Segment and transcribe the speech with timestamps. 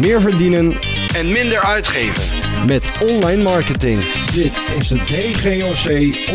[0.00, 0.66] meer verdienen
[1.18, 2.24] en minder uitgeven.
[2.66, 3.98] met online marketing.
[4.40, 5.86] Dit is de DGOC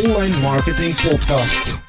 [0.05, 1.79] Online Marketing Podcast.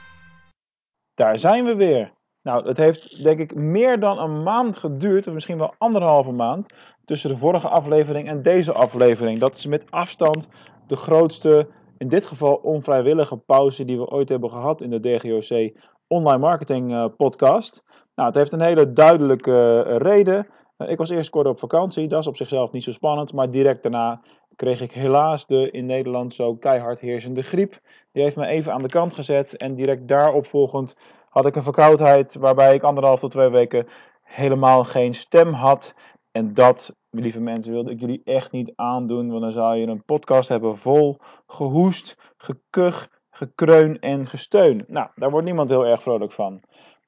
[1.14, 2.12] Daar zijn we weer.
[2.42, 6.74] Nou, het heeft denk ik meer dan een maand geduurd, of misschien wel anderhalve maand,
[7.04, 9.40] tussen de vorige aflevering en deze aflevering.
[9.40, 10.48] Dat is met afstand
[10.86, 11.68] de grootste,
[11.98, 15.72] in dit geval onvrijwillige pauze die we ooit hebben gehad in de DGOC
[16.06, 17.82] Online Marketing eh, Podcast.
[18.14, 20.46] Nou, het heeft een hele duidelijke eh, reden.
[20.76, 23.50] Eh, ik was eerst kort op vakantie, dat is op zichzelf niet zo spannend, maar
[23.50, 24.20] direct daarna
[24.56, 27.80] kreeg ik helaas de in Nederland zo keihard heersende griep.
[28.12, 30.96] Die heeft me even aan de kant gezet en direct daarop volgend
[31.28, 33.86] had ik een verkoudheid waarbij ik anderhalf tot twee weken
[34.22, 35.94] helemaal geen stem had.
[36.32, 40.04] En dat, lieve mensen, wilde ik jullie echt niet aandoen, want dan zou je een
[40.04, 44.84] podcast hebben vol gehoest, gekuch, gekreun en gesteun.
[44.86, 46.60] Nou, daar wordt niemand heel erg vrolijk van.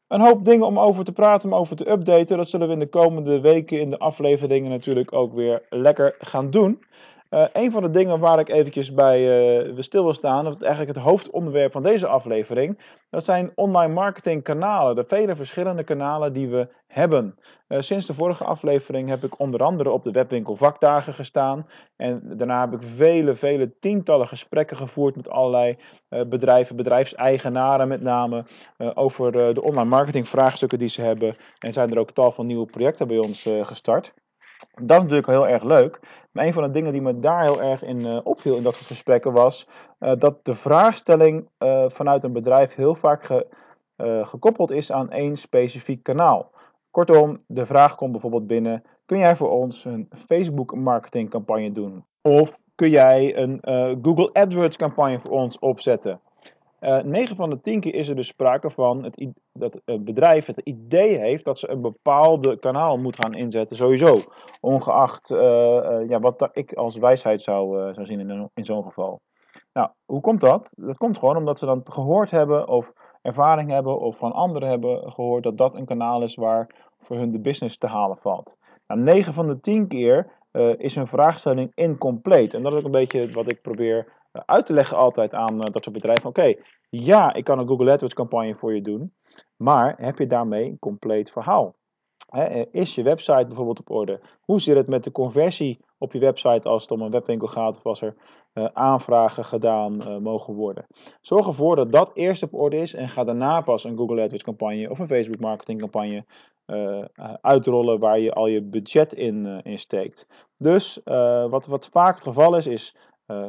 [0.08, 2.36] Een hoop dingen om over te praten, om over te updaten.
[2.36, 6.50] Dat zullen we in de komende weken in de afleveringen natuurlijk ook weer lekker gaan
[6.50, 6.82] doen.
[7.30, 9.20] Uh, een van de dingen waar ik eventjes bij
[9.66, 12.78] uh, stil wil staan, dat eigenlijk het hoofdonderwerp van deze aflevering,
[13.10, 17.38] dat zijn online marketing kanalen, de vele verschillende kanalen die we hebben.
[17.68, 22.22] Uh, sinds de vorige aflevering heb ik onder andere op de webwinkel vakdagen gestaan en
[22.24, 25.76] daarna heb ik vele, vele tientallen gesprekken gevoerd met allerlei
[26.26, 28.44] bedrijven, bedrijfseigenaren met name,
[28.94, 32.66] over de online marketing vraagstukken die ze hebben en zijn er ook tal van nieuwe
[32.66, 34.12] projecten bij ons gestart.
[34.74, 36.00] Dat is natuurlijk heel erg leuk.
[36.32, 38.74] Maar een van de dingen die me daar heel erg in uh, opviel in dat
[38.74, 39.68] soort gesprekken was
[40.00, 43.46] uh, dat de vraagstelling uh, vanuit een bedrijf heel vaak ge,
[44.22, 46.50] gekoppeld is aan één specifiek kanaal.
[46.90, 52.04] Kortom, de vraag komt bijvoorbeeld binnen: kun jij voor ons een Facebook marketingcampagne doen?
[52.22, 53.58] Of kun jij een
[54.02, 56.20] Google AdWords campagne voor ons opzetten?
[56.80, 59.26] Uh, 9 van de 10 keer is er dus sprake van het,
[59.58, 64.18] dat het bedrijf het idee heeft dat ze een bepaalde kanaal moet gaan inzetten, sowieso.
[64.60, 68.82] Ongeacht uh, uh, ja, wat ik als wijsheid zou, uh, zou zien in, in zo'n
[68.82, 69.20] geval.
[69.72, 70.72] Nou, hoe komt dat?
[70.76, 72.92] Dat komt gewoon omdat ze dan gehoord hebben of
[73.22, 77.32] ervaring hebben of van anderen hebben gehoord dat dat een kanaal is waar voor hun
[77.32, 78.56] de business te halen valt.
[78.86, 80.36] Nou, 9 van de 10 keer
[80.76, 82.54] is hun vraagstelling incompleet.
[82.54, 85.84] En dat is ook een beetje wat ik probeer uit te leggen altijd aan dat
[85.84, 86.28] soort bedrijven.
[86.28, 86.54] Oké,
[86.90, 89.12] ja, ik kan een Google AdWords campagne voor je doen,
[89.58, 91.74] maar heb je daarmee een compleet verhaal?
[92.28, 94.20] He, is je website bijvoorbeeld op orde?
[94.40, 97.76] Hoe zit het met de conversie op je website als het om een webwinkel gaat
[97.76, 98.14] of als er
[98.54, 100.86] uh, aanvragen gedaan uh, mogen worden?
[101.20, 104.44] Zorg ervoor dat dat eerst op orde is en ga daarna pas een Google AdWords
[104.44, 106.24] campagne of een Facebook marketing campagne
[107.40, 110.26] uitrollen waar je al je budget in, in steekt.
[110.56, 111.00] Dus
[111.50, 112.96] wat, wat vaak het geval is, is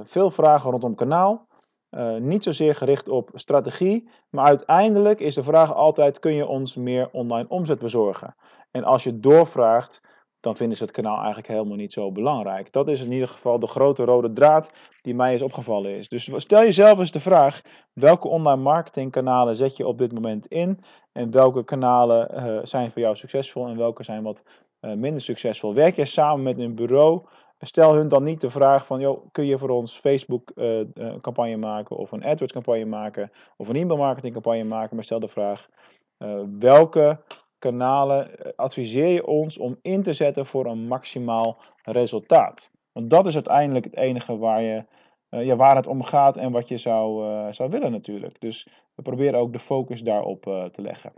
[0.03, 1.47] veel vragen rondom kanaal.
[1.92, 6.76] Uh, niet zozeer gericht op strategie, maar uiteindelijk is de vraag altijd: kun je ons
[6.76, 8.36] meer online omzet bezorgen?
[8.72, 10.02] En als je doorvraagt,
[10.40, 12.72] dan vinden ze het kanaal eigenlijk helemaal niet zo belangrijk.
[12.72, 16.10] Dat is in ieder geval de grote rode draad die mij is opgevallen is.
[16.10, 17.62] Dus stel jezelf eens de vraag:
[17.94, 20.84] welke online marketingkanalen zet je op dit moment in?
[21.12, 24.44] En welke kanalen uh, zijn voor jou succesvol en welke zijn wat
[24.79, 25.73] minder succesvol?
[25.73, 27.22] Werk je samen met een bureau?
[27.62, 30.85] Stel hun dan niet de vraag van, joh, kun je voor ons Facebook uh,
[31.22, 35.19] campagne maken of een AdWords campagne maken of een e-mail marketing campagne maken, maar stel
[35.19, 35.69] de vraag,
[36.59, 37.22] welke
[37.57, 42.72] kanalen adviseer je ons om in te zetten voor een maximaal resultaat?
[42.91, 46.78] Want dat is uiteindelijk het enige waar, je, waar het om gaat en wat je
[46.78, 47.23] zou,
[47.53, 48.41] zou willen natuurlijk.
[48.41, 50.41] Dus we proberen ook de focus daarop
[50.72, 51.13] te leggen.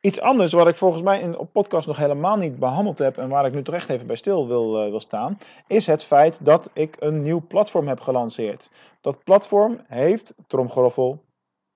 [0.00, 3.28] Iets anders wat ik volgens mij in op podcast nog helemaal niet behandeld heb en
[3.28, 6.44] waar ik nu toch echt even bij stil wil, uh, wil staan, is het feit
[6.44, 8.70] dat ik een nieuw platform heb gelanceerd.
[9.00, 11.24] Dat platform heeft, tromgeroffel,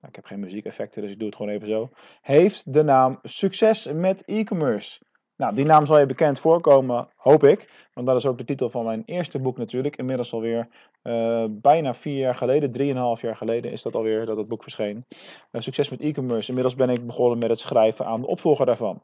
[0.07, 1.89] ik heb geen muziekeffecten, dus ik doe het gewoon even zo,
[2.21, 4.99] heeft de naam Succes met e-commerce.
[5.41, 7.89] Nou, die naam zal je bekend voorkomen, hoop ik.
[7.93, 9.97] Want dat is ook de titel van mijn eerste boek natuurlijk.
[9.97, 10.67] Inmiddels alweer
[11.03, 15.05] uh, bijna vier jaar geleden, drieënhalf jaar geleden is dat alweer dat het boek verscheen.
[15.51, 16.47] Uh, succes met e-commerce.
[16.47, 19.01] Inmiddels ben ik begonnen met het schrijven aan de opvolger daarvan.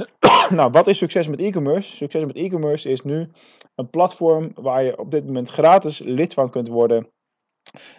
[0.58, 1.96] nou, wat is succes met e-commerce?
[1.96, 3.30] Succes met e-commerce is nu
[3.74, 7.08] een platform waar je op dit moment gratis lid van kunt worden.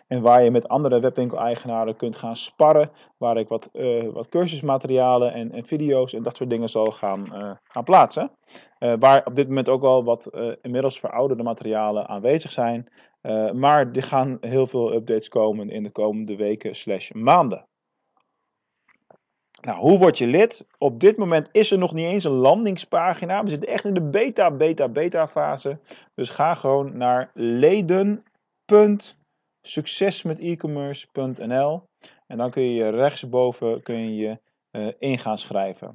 [0.08, 2.92] En waar je met andere webwinkel-eigenaren kunt gaan sparren.
[3.18, 7.24] Waar ik wat, uh, wat cursusmaterialen en, en, video's en dat soort dingen zal gaan,
[7.34, 8.32] uh, gaan plaatsen.
[8.80, 10.30] Uh, waar op dit moment ook al wat
[10.62, 12.88] inmiddels verouderde materialen aanwezig zijn.
[13.54, 17.68] maar er gaan heel veel updates komen in de komende weken slash maanden.
[19.62, 20.68] Nou, hoe word je lid?
[20.78, 23.44] Op dit moment is er nog niet eens een landingspagina.
[23.44, 25.80] We zitten echt in de beta, beta, beta fase.
[26.16, 27.32] Dus ga gewoon naar
[29.62, 31.84] leden.nl succesmetecommerce.nl
[32.28, 34.40] en dan kun je rechtsboven kun je,
[34.72, 35.92] uh, in gaan schrijven.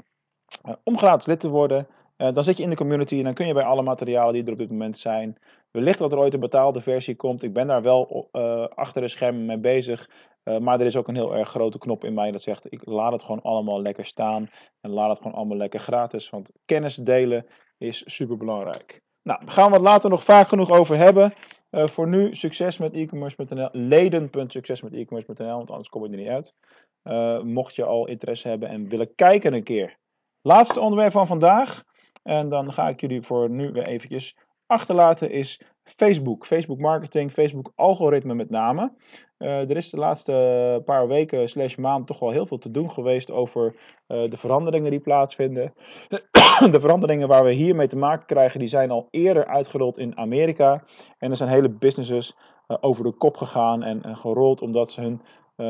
[0.69, 3.47] Uh, om gratis lid te worden dan zit je in de community en dan kun
[3.47, 5.39] je bij alle materialen die er op dit moment zijn.
[5.71, 7.43] Wellicht dat er ooit een betaalde versie komt.
[7.43, 8.29] Ik ben daar wel
[8.75, 10.11] achter de schermen mee bezig.
[10.61, 13.13] maar er is ook een heel erg grote knop in mij dat zegt: ik laat
[13.13, 14.51] het gewoon allemaal lekker staan.
[14.81, 16.31] En laat het gewoon allemaal lekker gratis.
[16.31, 17.47] Want kennis delen
[17.79, 19.03] is super belangrijk.
[19.23, 21.33] Nou, daar gaan we het later nog vaak genoeg over hebben.
[21.75, 23.69] Uh, voor nu, succes met e-commerce.nl.
[23.73, 26.55] Leden.succesmet-e-commerce.nl, want anders kom je er niet uit.
[27.05, 29.97] Uh, mocht je al interesse hebben en willen kijken een keer.
[30.43, 31.85] Laatste onderwerp van vandaag.
[32.23, 34.37] En dan ga ik jullie voor nu weer eventjes
[34.67, 36.47] achterlaten is Facebook.
[36.47, 38.93] Facebook marketing, Facebook algoritme met name.
[39.39, 42.91] Uh, er is de laatste paar weken slash maand toch wel heel veel te doen
[42.91, 43.75] geweest over
[44.09, 45.75] uh, de veranderingen die plaatsvinden.
[46.75, 50.85] de veranderingen waar we hiermee te maken krijgen, die zijn al eerder uitgerold in Amerika.
[51.19, 52.37] En er zijn hele businesses
[52.69, 55.23] uh, over de kop gegaan en, en, gerold omdat ze hun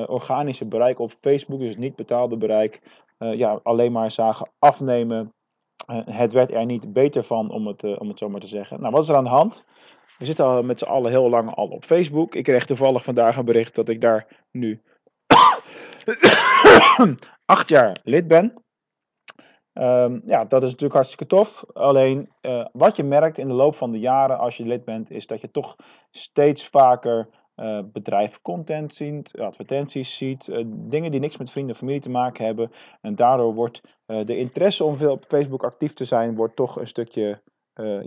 [0.07, 2.81] organische bereik op Facebook, dus niet betaalde bereik,
[3.19, 5.33] ja, alleen maar zagen afnemen.
[6.11, 8.81] het werd er niet beter van, om het, om het zo maar te zeggen.
[8.81, 9.65] Nou, wat is er aan de hand?
[10.19, 12.35] We zitten al met z'n allen heel lang al op Facebook.
[12.35, 14.83] Ik kreeg toevallig vandaag een bericht dat ik daar nu
[17.45, 18.65] acht jaar lid ben.
[19.73, 21.65] Um, ja, dat is natuurlijk hartstikke tof.
[21.73, 25.11] Alleen uh, wat je merkt in de loop van de jaren als je lid bent,
[25.11, 25.77] is dat je toch
[26.11, 32.01] steeds vaker uh, content ziet, advertenties ziet, uh, dingen die niks met vrienden en familie
[32.01, 32.73] te maken hebben.
[33.01, 36.87] En daardoor wordt de interesse om veel op Facebook actief te zijn, wordt toch een
[36.87, 37.43] stukje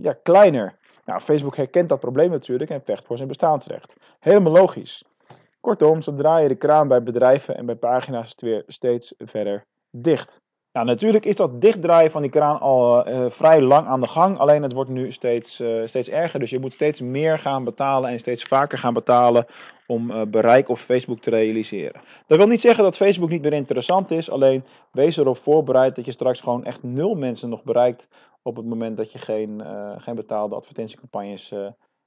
[0.00, 0.77] ja, kleiner.
[1.08, 3.96] Nou, Facebook herkent dat probleem natuurlijk en vecht voor zijn bestaansrecht.
[4.18, 5.04] Helemaal logisch.
[5.60, 10.40] Kortom, zodra je de kraan bij bedrijven en bij pagina's het weer steeds verder dicht.
[10.84, 14.38] Natuurlijk is dat dichtdraaien van die kraan al uh, vrij lang aan de gang.
[14.38, 16.40] Alleen het wordt nu steeds, uh, steeds erger.
[16.40, 19.46] Dus je moet steeds meer gaan betalen en steeds vaker gaan betalen
[19.86, 22.00] om bereik op Facebook te realiseren.
[22.26, 24.30] Dat wil niet zeggen dat Facebook niet meer interessant is.
[24.30, 28.08] Alleen wees erop voorbereid dat je straks gewoon echt nul mensen nog bereikt
[28.42, 29.62] op het moment dat je geen,
[29.98, 31.52] geen betaalde advertentiecampagnes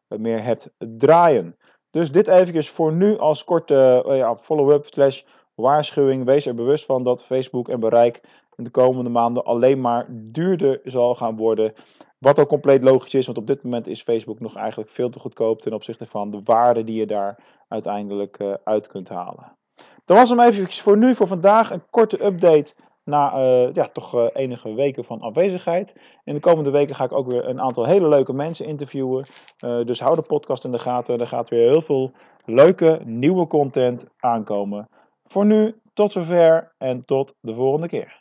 [0.08, 1.56] meer hebt draaien.
[1.92, 5.22] Dus dit eventjes voor nu als korte ja, follow-up slash
[5.56, 6.26] waarschuwing.
[6.26, 8.22] Wees er bewust van dat Facebook en bereik
[8.64, 11.74] de komende maanden alleen maar duurder zal gaan worden.
[12.18, 15.20] Wat ook compleet logisch is, want op dit moment is Facebook nog eigenlijk veel te
[15.20, 19.56] goedkoop ten opzichte van de waarde die je daar uiteindelijk uit kunt halen.
[20.06, 21.72] Dat was hem even voor nu, voor vandaag.
[21.72, 22.74] Een korte update
[23.04, 25.96] na uh, ja, toch uh, enige weken van afwezigheid.
[26.24, 29.26] In de komende weken ga ik ook weer een aantal hele leuke mensen interviewen.
[29.60, 31.20] Dus hou de podcast in de gaten.
[31.20, 32.12] Er gaat weer heel veel
[32.46, 34.90] leuke nieuwe content aankomen.
[35.28, 38.21] Voor nu, tot zover en tot de volgende keer.